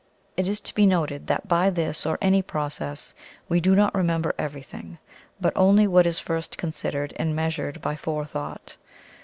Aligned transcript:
It 0.35 0.47
is 0.47 0.59
to 0.61 0.73
be 0.73 0.87
noted 0.87 1.27
that 1.27 1.47
by 1.47 1.69
this, 1.69 2.07
or 2.07 2.17
any 2.23 2.41
process, 2.41 3.13
we 3.47 3.59
do 3.61 3.75
not 3.75 3.93
remember 3.93 4.33
everything, 4.35 4.97
but 5.39 5.53
only 5.55 5.85
what 5.85 6.07
is 6.07 6.17
first 6.17 6.57
considered 6.57 7.13
and 7.17 7.35
measured 7.35 7.83
by 7.83 7.95
Forethought. 7.95 8.77